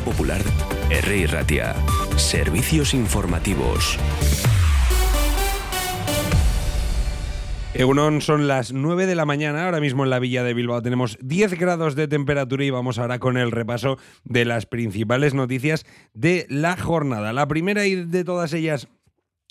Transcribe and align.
Popular, 0.00 0.40
R. 0.90 1.26
Ratia. 1.26 1.74
Servicios 2.16 2.94
informativos. 2.94 3.98
Egunon, 7.74 8.20
son 8.20 8.46
las 8.46 8.72
9 8.72 9.06
de 9.06 9.16
la 9.16 9.24
mañana. 9.24 9.64
Ahora 9.64 9.80
mismo 9.80 10.04
en 10.04 10.10
la 10.10 10.20
villa 10.20 10.44
de 10.44 10.54
Bilbao 10.54 10.80
tenemos 10.80 11.18
10 11.20 11.58
grados 11.58 11.96
de 11.96 12.06
temperatura 12.06 12.64
y 12.64 12.70
vamos 12.70 12.98
ahora 12.98 13.18
con 13.18 13.36
el 13.36 13.50
repaso 13.50 13.98
de 14.22 14.44
las 14.44 14.66
principales 14.66 15.34
noticias 15.34 15.84
de 16.12 16.46
la 16.48 16.76
jornada. 16.76 17.32
La 17.32 17.48
primera 17.48 17.84
y 17.84 17.96
de 17.96 18.22
todas 18.22 18.52
ellas 18.52 18.86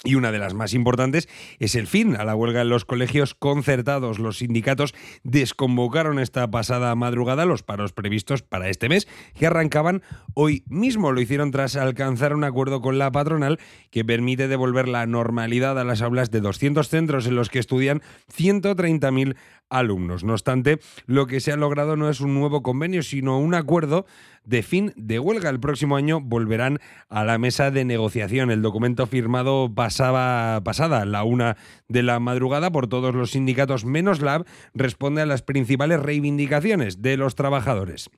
y 0.04 0.16
una 0.16 0.32
de 0.32 0.40
las 0.40 0.54
más 0.54 0.74
importantes 0.74 1.30
es 1.60 1.76
el 1.76 1.88
fin 1.88 2.16
a 2.16 2.26
la 2.26 2.36
huelga 2.36 2.62
en 2.62 2.70
los 2.70 2.84
colegios 2.86 3.36
concertados. 3.36 4.20
Los 4.20 4.40
sindicatos 4.40 4.94
desconvocaron 5.24 6.20
esta 6.20 6.50
pasada 6.52 6.94
madrugada 6.96 7.46
los 7.46 7.64
paros 7.64 7.94
previstos 7.94 8.42
para 8.42 8.70
este 8.70 8.89
mes, 8.89 9.08
que 9.34 9.47
arrancaban 9.47 10.04
hoy 10.34 10.64
mismo. 10.68 11.11
Lo 11.11 11.21
hicieron 11.21 11.52
tras 11.52 11.75
alcanzar 11.78 12.36
un 12.36 12.44
acuerdo 12.44 12.82
con 12.82 12.97
la 12.97 13.11
patronal 13.11 13.60
que 13.92 14.04
permite 14.04 14.47
devolver 14.47 14.89
la 14.89 15.06
normalidad 15.06 15.80
a 15.80 15.86
las 15.86 16.02
aulas 16.02 16.32
de 16.32 16.42
200 16.42 16.89
centros 16.89 17.25
en 17.25 17.36
los 17.36 17.50
que 17.50 17.60
estudian 17.60 18.02
130.000 18.36 19.36
alumnos. 19.70 20.24
No 20.24 20.33
obstante, 20.33 20.80
lo 21.06 21.25
que 21.28 21.39
se 21.39 21.52
ha 21.52 21.58
logrado 21.58 21.96
no 21.96 22.10
es 22.10 22.22
un 22.22 22.33
nuevo 22.33 22.61
convenio, 22.61 23.04
sino 23.04 23.39
un 23.39 23.56
acuerdo 23.56 24.06
de 24.46 24.61
fin 24.61 24.94
de 24.96 25.20
huelga. 25.20 25.50
El 25.50 25.60
próximo 25.60 25.96
año 25.96 26.22
volverán 26.22 26.80
a 27.10 27.24
la 27.24 27.38
mesa 27.38 27.72
de 27.72 27.86
negociación. 27.86 28.52
El 28.52 28.61
documento 28.61 29.08
firmado 29.08 29.70
pasada 29.97 31.06
la 31.06 31.24
una 31.24 31.57
de 31.88 32.03
la 32.03 32.20
madrugada 32.20 32.72
por 32.72 32.88
todos 32.88 33.16
los 33.16 33.31
sindicatos 33.31 33.86
menos 33.86 34.22
LAB 34.22 34.45
responde 34.73 35.22
a 35.22 35.25
las 35.25 35.42
principales 35.42 36.00
reivindicaciones 36.00 37.02
de 37.02 37.17
los 37.17 37.36
trabajadores. 37.36 38.09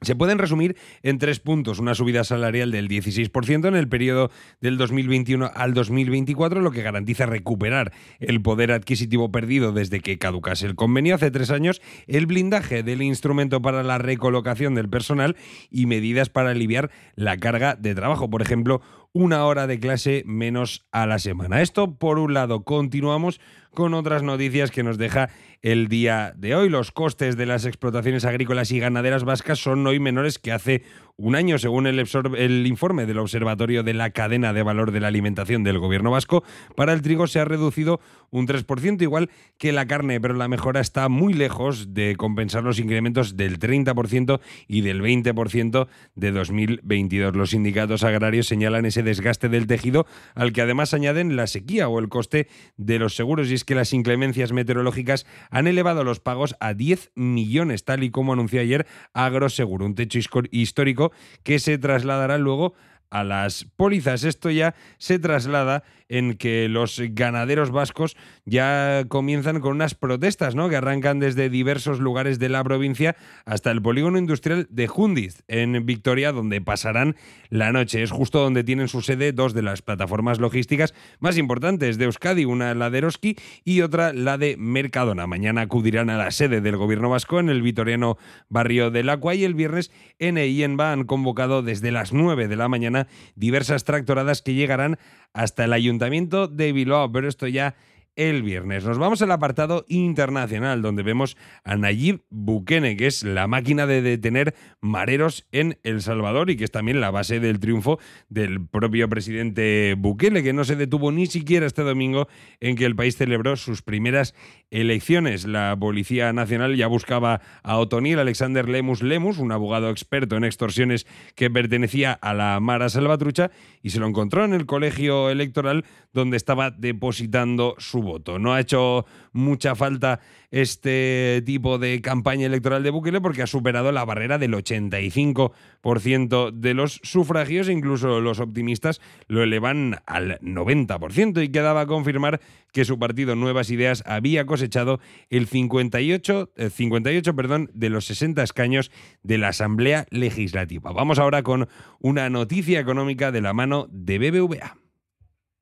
Se 0.00 0.14
pueden 0.14 0.38
resumir 0.38 0.76
en 1.02 1.18
tres 1.18 1.40
puntos. 1.40 1.80
Una 1.80 1.96
subida 1.96 2.22
salarial 2.22 2.70
del 2.70 2.88
16% 2.88 3.66
en 3.66 3.74
el 3.74 3.88
periodo 3.88 4.30
del 4.60 4.78
2021 4.78 5.50
al 5.52 5.74
2024, 5.74 6.60
lo 6.60 6.70
que 6.70 6.82
garantiza 6.82 7.26
recuperar 7.26 7.92
el 8.20 8.40
poder 8.40 8.70
adquisitivo 8.70 9.32
perdido 9.32 9.72
desde 9.72 9.98
que 9.98 10.16
caducase 10.16 10.66
el 10.66 10.76
convenio 10.76 11.16
hace 11.16 11.32
tres 11.32 11.50
años, 11.50 11.82
el 12.06 12.26
blindaje 12.26 12.84
del 12.84 13.02
instrumento 13.02 13.60
para 13.60 13.82
la 13.82 13.98
recolocación 13.98 14.76
del 14.76 14.88
personal 14.88 15.36
y 15.68 15.86
medidas 15.86 16.28
para 16.28 16.50
aliviar 16.50 16.92
la 17.16 17.36
carga 17.36 17.74
de 17.74 17.96
trabajo. 17.96 18.30
Por 18.30 18.40
ejemplo, 18.40 18.80
una 19.12 19.44
hora 19.44 19.66
de 19.66 19.80
clase 19.80 20.22
menos 20.26 20.86
a 20.92 21.06
la 21.06 21.18
semana. 21.18 21.62
Esto 21.62 21.96
por 21.96 22.18
un 22.18 22.34
lado. 22.34 22.64
Continuamos 22.64 23.40
con 23.72 23.94
otras 23.94 24.22
noticias 24.22 24.70
que 24.70 24.82
nos 24.82 24.98
deja 24.98 25.30
el 25.62 25.88
día 25.88 26.32
de 26.36 26.54
hoy. 26.54 26.68
Los 26.68 26.92
costes 26.92 27.36
de 27.36 27.46
las 27.46 27.64
explotaciones 27.64 28.24
agrícolas 28.24 28.70
y 28.70 28.80
ganaderas 28.80 29.24
vascas 29.24 29.58
son 29.58 29.86
hoy 29.86 30.00
menores 30.00 30.38
que 30.38 30.52
hace 30.52 30.82
un 31.20 31.34
año, 31.34 31.58
según 31.58 31.88
el, 31.88 32.66
informe 32.68 33.04
del 33.04 33.18
Observatorio 33.18 33.82
de 33.82 33.92
la 33.92 34.10
Cadena 34.10 34.52
de 34.52 34.62
Valor 34.62 34.92
de 34.92 35.00
la 35.00 35.08
Alimentación 35.08 35.64
del 35.64 35.80
Gobierno 35.80 36.12
Vasco, 36.12 36.44
para 36.76 36.92
el 36.92 37.02
trigo 37.02 37.26
se 37.26 37.40
ha 37.40 37.44
reducido 37.44 38.00
un 38.30 38.46
3%, 38.46 39.02
igual 39.02 39.28
que 39.58 39.72
la 39.72 39.86
carne, 39.86 40.20
pero 40.20 40.34
la 40.34 40.46
mejora 40.46 40.80
está 40.80 41.08
muy 41.08 41.34
lejos 41.34 41.92
de 41.92 42.14
compensar 42.14 42.62
los 42.62 42.78
incrementos 42.78 43.36
del 43.36 43.58
30% 43.58 44.38
y 44.68 44.82
del 44.82 45.02
20% 45.02 45.88
de 46.14 46.30
2022. 46.30 47.34
Los 47.34 47.50
sindicatos 47.50 48.04
agrarios 48.04 48.46
señalan 48.46 48.86
ese 48.86 49.02
desgaste 49.02 49.48
del 49.48 49.66
tejido, 49.66 50.06
al 50.36 50.52
que 50.52 50.62
además 50.62 50.94
añaden 50.94 51.34
la 51.34 51.48
sequía 51.48 51.88
o 51.88 51.98
el 51.98 52.08
coste 52.08 52.46
de 52.76 53.00
los 53.00 53.16
seguros, 53.16 53.50
y 53.50 53.54
es 53.54 53.64
que 53.64 53.74
las 53.74 53.92
inclemencias 53.92 54.52
meteorológicas 54.52 55.26
han 55.50 55.66
elevado 55.66 56.04
los 56.04 56.20
pagos 56.20 56.54
a 56.60 56.74
10 56.74 57.10
millones, 57.16 57.84
tal 57.84 58.04
y 58.04 58.10
como 58.10 58.34
anunció 58.34 58.60
ayer 58.60 58.86
Agroseguro, 59.14 59.84
un 59.84 59.96
techo 59.96 60.20
histórico 60.52 61.07
que 61.42 61.58
se 61.58 61.78
trasladará 61.78 62.38
luego 62.38 62.74
a 63.10 63.24
las 63.24 63.66
pólizas. 63.76 64.24
Esto 64.24 64.50
ya 64.50 64.74
se 64.98 65.18
traslada 65.18 65.84
en 66.08 66.34
que 66.34 66.68
los 66.68 67.00
ganaderos 67.10 67.70
vascos 67.70 68.16
ya 68.46 69.04
comienzan 69.08 69.60
con 69.60 69.72
unas 69.72 69.94
protestas, 69.94 70.54
¿no? 70.54 70.68
Que 70.68 70.76
arrancan 70.76 71.18
desde 71.18 71.50
diversos 71.50 72.00
lugares 72.00 72.38
de 72.38 72.48
la 72.48 72.64
provincia 72.64 73.16
hasta 73.44 73.70
el 73.70 73.82
polígono 73.82 74.18
industrial 74.18 74.66
de 74.70 74.86
Jundiz, 74.86 75.42
en 75.48 75.84
Victoria, 75.84 76.32
donde 76.32 76.60
pasarán 76.60 77.16
la 77.50 77.72
noche. 77.72 78.02
Es 78.02 78.10
justo 78.10 78.40
donde 78.40 78.64
tienen 78.64 78.88
su 78.88 79.02
sede 79.02 79.32
dos 79.32 79.52
de 79.52 79.62
las 79.62 79.82
plataformas 79.82 80.40
logísticas 80.40 80.94
más 81.20 81.36
importantes 81.36 81.98
de 81.98 82.06
Euskadi, 82.06 82.46
una 82.46 82.74
la 82.74 82.90
de 82.90 82.98
Eroski 82.98 83.36
y 83.64 83.82
otra 83.82 84.12
la 84.12 84.38
de 84.38 84.56
Mercadona. 84.56 85.26
Mañana 85.26 85.62
acudirán 85.62 86.08
a 86.10 86.16
la 86.16 86.30
sede 86.30 86.60
del 86.60 86.76
gobierno 86.76 87.10
vasco 87.10 87.38
en 87.38 87.50
el 87.50 87.62
vitoriano 87.62 88.16
barrio 88.48 88.90
del 88.90 89.10
Acua 89.10 89.34
y 89.34 89.44
el 89.44 89.54
viernes 89.54 89.90
en 90.18 90.38
Eienba 90.38 90.92
han 90.92 91.04
convocado 91.04 91.62
desde 91.62 91.92
las 91.92 92.12
9 92.12 92.48
de 92.48 92.56
la 92.56 92.68
mañana 92.68 92.97
diversas 93.36 93.84
tractoradas 93.84 94.42
que 94.42 94.54
llegarán 94.54 94.98
hasta 95.32 95.64
el 95.64 95.72
Ayuntamiento 95.72 96.48
de 96.48 96.72
Bilbao, 96.72 97.12
pero 97.12 97.28
esto 97.28 97.46
ya 97.46 97.76
el 98.18 98.42
viernes. 98.42 98.84
Nos 98.84 98.98
vamos 98.98 99.22
al 99.22 99.30
apartado 99.30 99.84
internacional, 99.88 100.82
donde 100.82 101.04
vemos 101.04 101.36
a 101.62 101.76
Nayib 101.76 102.24
Bukele, 102.30 102.96
que 102.96 103.06
es 103.06 103.22
la 103.22 103.46
máquina 103.46 103.86
de 103.86 104.02
detener 104.02 104.56
mareros 104.80 105.46
en 105.52 105.78
El 105.84 106.02
Salvador 106.02 106.50
y 106.50 106.56
que 106.56 106.64
es 106.64 106.72
también 106.72 107.00
la 107.00 107.12
base 107.12 107.38
del 107.38 107.60
triunfo 107.60 108.00
del 108.28 108.66
propio 108.66 109.08
presidente 109.08 109.94
Bukele, 109.96 110.42
que 110.42 110.52
no 110.52 110.64
se 110.64 110.74
detuvo 110.74 111.12
ni 111.12 111.26
siquiera 111.26 111.64
este 111.64 111.82
domingo 111.82 112.26
en 112.58 112.74
que 112.74 112.86
el 112.86 112.96
país 112.96 113.16
celebró 113.16 113.54
sus 113.54 113.82
primeras 113.82 114.34
elecciones. 114.70 115.46
La 115.46 115.76
Policía 115.78 116.32
Nacional 116.32 116.76
ya 116.76 116.88
buscaba 116.88 117.40
a 117.62 117.78
Otoniel 117.78 118.18
Alexander 118.18 118.68
Lemus 118.68 119.00
Lemus, 119.00 119.38
un 119.38 119.52
abogado 119.52 119.90
experto 119.90 120.36
en 120.36 120.42
extorsiones 120.42 121.06
que 121.36 121.50
pertenecía 121.50 122.14
a 122.14 122.34
la 122.34 122.58
Mara 122.58 122.88
Salvatrucha, 122.88 123.52
y 123.80 123.90
se 123.90 124.00
lo 124.00 124.08
encontró 124.08 124.44
en 124.44 124.54
el 124.54 124.66
colegio 124.66 125.30
electoral 125.30 125.84
donde 126.12 126.36
estaba 126.36 126.72
depositando 126.72 127.76
su 127.78 128.07
voto. 128.08 128.38
No 128.38 128.52
ha 128.52 128.60
hecho 128.60 129.06
mucha 129.32 129.74
falta 129.74 130.20
este 130.50 131.42
tipo 131.44 131.78
de 131.78 132.00
campaña 132.00 132.46
electoral 132.46 132.82
de 132.82 132.90
Bukele 132.90 133.20
porque 133.20 133.42
ha 133.42 133.46
superado 133.46 133.92
la 133.92 134.04
barrera 134.04 134.38
del 134.38 134.54
85% 134.54 136.50
de 136.52 136.74
los 136.74 137.00
sufragios, 137.02 137.68
incluso 137.68 138.20
los 138.20 138.40
optimistas 138.40 139.00
lo 139.26 139.42
elevan 139.42 140.00
al 140.06 140.40
90% 140.40 141.44
y 141.44 141.50
quedaba 141.50 141.82
a 141.82 141.86
confirmar 141.86 142.40
que 142.72 142.84
su 142.84 142.98
partido 142.98 143.36
Nuevas 143.36 143.70
Ideas 143.70 144.02
había 144.06 144.46
cosechado 144.46 145.00
el 145.30 145.46
58, 145.46 146.50
58 146.70 147.36
perdón, 147.36 147.70
de 147.74 147.90
los 147.90 148.06
60 148.06 148.42
escaños 148.42 148.90
de 149.22 149.38
la 149.38 149.48
Asamblea 149.48 150.06
Legislativa. 150.10 150.92
Vamos 150.92 151.18
ahora 151.18 151.42
con 151.42 151.68
una 152.00 152.30
noticia 152.30 152.80
económica 152.80 153.32
de 153.32 153.42
la 153.42 153.52
mano 153.52 153.86
de 153.90 154.18
BBVA. 154.18 154.87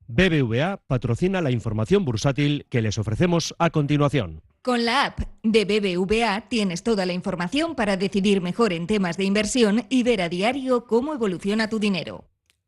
BBVA 0.07 0.77
patrocina 0.87 1.41
la 1.41 1.51
información 1.51 2.05
bursátil 2.05 2.65
que 2.69 2.81
les 2.81 2.97
ofrecemos 2.97 3.53
a 3.59 3.69
continuación. 3.69 4.41
Con 4.61 4.85
la 4.85 5.05
app 5.05 5.19
de 5.43 5.65
BBVA 5.65 6.47
tienes 6.49 6.83
toda 6.83 7.05
la 7.05 7.13
información 7.13 7.75
para 7.75 7.97
decidir 7.97 8.41
mejor 8.41 8.73
en 8.73 8.87
temas 8.87 9.17
de 9.17 9.25
inversión 9.25 9.85
y 9.89 10.03
ver 10.03 10.21
a 10.21 10.29
diario 10.29 10.85
cómo 10.85 11.13
evoluciona 11.13 11.69
tu 11.69 11.79
dinero. 11.79 12.25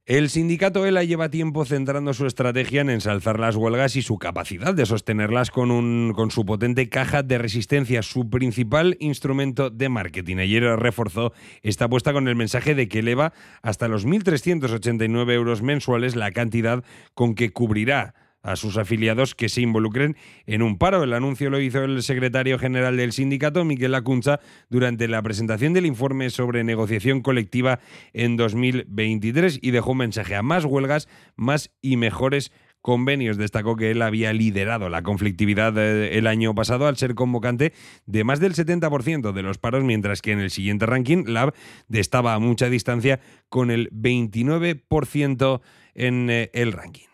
El 0.09 0.31
sindicato 0.31 0.87
ELA 0.87 1.03
lleva 1.03 1.29
tiempo 1.29 1.65
centrando 1.65 2.15
su 2.15 2.25
estrategia 2.25 2.81
en 2.81 2.89
ensalzar 2.89 3.39
las 3.39 3.55
huelgas 3.55 3.95
y 3.95 4.01
su 4.01 4.17
capacidad 4.17 4.73
de 4.73 4.87
sostenerlas 4.87 5.51
con, 5.51 5.69
un, 5.69 6.13
con 6.15 6.31
su 6.31 6.47
potente 6.47 6.89
caja 6.89 7.21
de 7.21 7.37
resistencia, 7.37 8.01
su 8.01 8.27
principal 8.27 8.97
instrumento 8.99 9.69
de 9.69 9.87
marketing. 9.87 10.37
Ayer 10.37 10.63
reforzó 10.63 11.31
esta 11.61 11.85
apuesta 11.85 12.11
con 12.11 12.27
el 12.27 12.35
mensaje 12.35 12.73
de 12.73 12.87
que 12.87 12.99
eleva 12.99 13.33
hasta 13.61 13.87
los 13.87 14.07
1.389 14.07 15.31
euros 15.31 15.61
mensuales 15.61 16.15
la 16.15 16.31
cantidad 16.31 16.83
con 17.13 17.35
que 17.35 17.51
cubrirá 17.53 18.15
a 18.41 18.55
sus 18.55 18.77
afiliados 18.77 19.35
que 19.35 19.49
se 19.49 19.61
involucren 19.61 20.15
en 20.45 20.61
un 20.61 20.77
paro. 20.77 21.03
El 21.03 21.13
anuncio 21.13 21.49
lo 21.49 21.59
hizo 21.59 21.83
el 21.83 22.01
secretario 22.03 22.57
general 22.57 22.97
del 22.97 23.11
sindicato, 23.11 23.65
Miquel 23.65 23.91
Lacunza, 23.91 24.39
durante 24.69 25.07
la 25.07 25.21
presentación 25.21 25.73
del 25.73 25.85
informe 25.85 26.29
sobre 26.29 26.63
negociación 26.63 27.21
colectiva 27.21 27.79
en 28.13 28.37
2023 28.37 29.59
y 29.61 29.71
dejó 29.71 29.91
un 29.91 29.99
mensaje 29.99 30.35
a 30.35 30.41
más 30.41 30.65
huelgas, 30.65 31.07
más 31.35 31.71
y 31.81 31.97
mejores 31.97 32.51
convenios. 32.81 33.37
Destacó 33.37 33.75
que 33.75 33.91
él 33.91 34.01
había 34.01 34.33
liderado 34.33 34.89
la 34.89 35.03
conflictividad 35.03 35.77
eh, 35.77 36.17
el 36.17 36.27
año 36.27 36.55
pasado 36.55 36.87
al 36.87 36.97
ser 36.97 37.15
convocante 37.15 37.73
de 38.05 38.23
más 38.23 38.39
del 38.39 38.53
70% 38.53 39.33
de 39.33 39.43
los 39.43 39.57
paros, 39.57 39.83
mientras 39.83 40.21
que 40.21 40.31
en 40.31 40.39
el 40.39 40.49
siguiente 40.49 40.85
ranking 40.85 41.25
Lab 41.27 41.53
estaba 41.91 42.33
a 42.33 42.39
mucha 42.39 42.69
distancia 42.69 43.19
con 43.49 43.71
el 43.71 43.89
29% 43.91 45.61
en 45.95 46.29
eh, 46.29 46.49
el 46.53 46.71
ranking. 46.71 47.08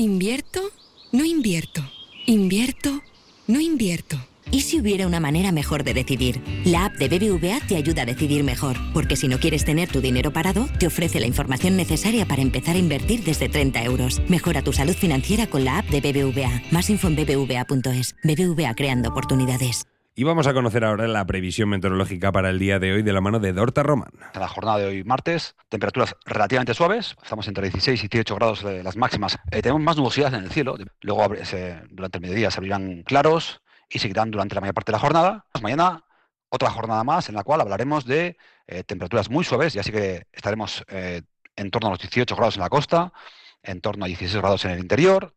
¿Invierto? 0.00 0.60
No 1.12 1.26
invierto. 1.26 1.82
¿Invierto? 2.24 3.02
No 3.46 3.60
invierto. 3.60 4.16
¿Y 4.50 4.62
si 4.62 4.80
hubiera 4.80 5.06
una 5.06 5.20
manera 5.20 5.52
mejor 5.52 5.84
de 5.84 5.92
decidir? 5.92 6.40
La 6.64 6.86
app 6.86 6.94
de 6.94 7.08
BBVA 7.08 7.60
te 7.68 7.76
ayuda 7.76 8.02
a 8.02 8.06
decidir 8.06 8.42
mejor, 8.42 8.78
porque 8.94 9.14
si 9.16 9.28
no 9.28 9.38
quieres 9.38 9.66
tener 9.66 9.90
tu 9.90 10.00
dinero 10.00 10.32
parado, 10.32 10.66
te 10.78 10.86
ofrece 10.86 11.20
la 11.20 11.26
información 11.26 11.76
necesaria 11.76 12.24
para 12.24 12.40
empezar 12.40 12.76
a 12.76 12.78
invertir 12.78 13.24
desde 13.24 13.50
30 13.50 13.84
euros. 13.84 14.22
Mejora 14.26 14.62
tu 14.62 14.72
salud 14.72 14.94
financiera 14.94 15.46
con 15.48 15.66
la 15.66 15.80
app 15.80 15.90
de 15.90 16.00
BBVA. 16.00 16.62
Más 16.70 16.88
info 16.88 17.08
en 17.08 17.16
bbva.es. 17.16 18.16
BBVA 18.24 18.74
creando 18.74 19.10
oportunidades. 19.10 19.84
Y 20.20 20.24
vamos 20.24 20.46
a 20.46 20.52
conocer 20.52 20.84
ahora 20.84 21.08
la 21.08 21.24
previsión 21.24 21.70
meteorológica 21.70 22.30
para 22.30 22.50
el 22.50 22.58
día 22.58 22.78
de 22.78 22.92
hoy 22.92 23.02
de 23.02 23.14
la 23.14 23.22
mano 23.22 23.38
de 23.38 23.54
Dorta 23.54 23.82
Román. 23.82 24.10
En 24.34 24.40
la 24.42 24.48
jornada 24.48 24.76
de 24.76 24.84
hoy, 24.84 25.02
martes, 25.02 25.56
temperaturas 25.70 26.14
relativamente 26.26 26.74
suaves, 26.74 27.16
estamos 27.22 27.48
entre 27.48 27.70
16 27.70 28.04
y 28.04 28.08
18 28.08 28.34
grados 28.34 28.62
de 28.62 28.82
las 28.82 28.98
máximas. 28.98 29.38
Eh, 29.50 29.62
tenemos 29.62 29.80
más 29.80 29.96
nubosidad 29.96 30.34
en 30.34 30.44
el 30.44 30.50
cielo, 30.50 30.76
luego 31.00 31.26
durante 31.88 32.18
el 32.18 32.20
mediodía 32.20 32.50
se 32.50 32.58
abrirán 32.58 33.02
claros 33.04 33.62
y 33.88 33.98
seguirán 33.98 34.30
durante 34.30 34.54
la 34.54 34.60
mayor 34.60 34.74
parte 34.74 34.92
de 34.92 34.96
la 34.96 34.98
jornada. 34.98 35.46
Mañana 35.62 36.04
otra 36.50 36.68
jornada 36.68 37.02
más 37.02 37.30
en 37.30 37.34
la 37.34 37.42
cual 37.42 37.62
hablaremos 37.62 38.04
de 38.04 38.36
eh, 38.66 38.84
temperaturas 38.84 39.30
muy 39.30 39.42
suaves, 39.42 39.74
y 39.74 39.78
así 39.78 39.90
que 39.90 40.26
estaremos 40.34 40.84
eh, 40.88 41.22
en 41.56 41.70
torno 41.70 41.88
a 41.88 41.92
los 41.92 41.98
18 41.98 42.36
grados 42.36 42.56
en 42.56 42.60
la 42.60 42.68
costa, 42.68 43.14
en 43.62 43.80
torno 43.80 44.04
a 44.04 44.08
16 44.08 44.36
grados 44.36 44.66
en 44.66 44.72
el 44.72 44.80
interior, 44.80 45.34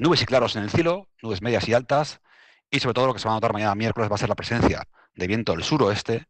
nubes 0.00 0.20
y 0.20 0.26
claros 0.26 0.56
en 0.56 0.64
el 0.64 0.70
cielo, 0.70 1.06
nubes 1.22 1.42
medias 1.42 1.68
y 1.68 1.74
altas, 1.74 2.20
y 2.70 2.80
sobre 2.80 2.94
todo 2.94 3.06
lo 3.08 3.14
que 3.14 3.20
se 3.20 3.28
va 3.28 3.34
a 3.34 3.36
notar 3.36 3.52
mañana 3.52 3.74
miércoles 3.74 4.10
va 4.10 4.14
a 4.14 4.18
ser 4.18 4.28
la 4.28 4.34
presencia 4.34 4.86
de 5.14 5.26
viento 5.26 5.52
del 5.52 5.64
suroeste, 5.64 6.26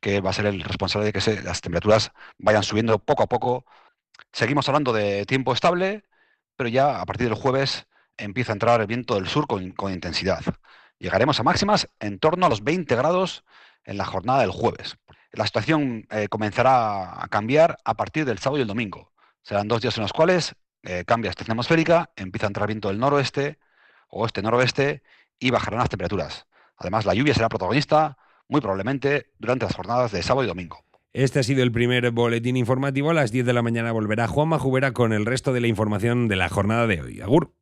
que 0.00 0.20
va 0.20 0.30
a 0.30 0.32
ser 0.32 0.46
el 0.46 0.62
responsable 0.62 1.06
de 1.06 1.12
que 1.12 1.42
las 1.42 1.60
temperaturas 1.60 2.12
vayan 2.38 2.62
subiendo 2.62 2.98
poco 2.98 3.22
a 3.22 3.28
poco. 3.28 3.64
Seguimos 4.32 4.68
hablando 4.68 4.92
de 4.92 5.26
tiempo 5.26 5.52
estable, 5.52 6.04
pero 6.56 6.68
ya 6.68 7.00
a 7.00 7.06
partir 7.06 7.28
del 7.28 7.36
jueves 7.36 7.86
empieza 8.16 8.52
a 8.52 8.54
entrar 8.54 8.80
el 8.80 8.86
viento 8.86 9.14
del 9.14 9.28
sur 9.28 9.46
con, 9.46 9.74
intensidad. 9.92 10.42
Llegaremos 10.98 11.40
a 11.40 11.42
máximas 11.42 11.88
en 12.00 12.18
torno 12.18 12.46
a 12.46 12.48
los 12.48 12.62
20 12.62 12.94
grados 12.94 13.44
en 13.84 13.98
la 13.98 14.04
jornada 14.04 14.40
del 14.40 14.50
jueves. 14.50 14.96
La 15.32 15.46
situación 15.46 16.06
eh, 16.10 16.28
comenzará 16.28 17.22
a 17.22 17.28
cambiar 17.28 17.78
a 17.84 17.94
partir 17.94 18.24
del 18.24 18.38
sábado 18.38 18.58
y 18.58 18.62
el 18.62 18.68
domingo. 18.68 19.12
Serán 19.42 19.66
dos 19.66 19.80
días 19.80 19.96
en 19.96 20.02
los 20.02 20.12
cuales 20.12 20.54
eh, 20.82 21.04
cambia 21.06 21.30
estación 21.30 21.54
atmosférica, 21.54 22.10
empieza 22.16 22.46
a 22.46 22.48
entrar 22.48 22.66
viento 22.66 22.88
del 22.88 22.98
noroeste, 22.98 23.58
oeste-noroeste 24.08 25.02
y 25.42 25.50
bajarán 25.50 25.80
las 25.80 25.88
temperaturas. 25.88 26.46
Además, 26.76 27.04
la 27.04 27.14
lluvia 27.14 27.34
será 27.34 27.48
protagonista 27.48 28.16
muy 28.48 28.60
probablemente 28.60 29.26
durante 29.38 29.66
las 29.66 29.74
jornadas 29.74 30.12
de 30.12 30.22
sábado 30.22 30.44
y 30.44 30.48
domingo. 30.48 30.84
Este 31.12 31.40
ha 31.40 31.42
sido 31.42 31.62
el 31.62 31.72
primer 31.72 32.10
boletín 32.12 32.56
informativo. 32.56 33.10
A 33.10 33.14
las 33.14 33.32
10 33.32 33.44
de 33.44 33.52
la 33.52 33.62
mañana 33.62 33.92
volverá 33.92 34.28
Juan 34.28 34.48
Majubera 34.48 34.92
con 34.92 35.12
el 35.12 35.26
resto 35.26 35.52
de 35.52 35.60
la 35.60 35.66
información 35.66 36.28
de 36.28 36.36
la 36.36 36.48
jornada 36.48 36.86
de 36.86 37.02
hoy. 37.02 37.20
Agur. 37.20 37.52